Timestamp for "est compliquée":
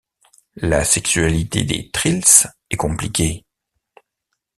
2.71-3.45